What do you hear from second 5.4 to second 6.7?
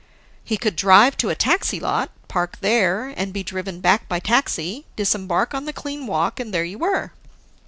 on the clean walk, and there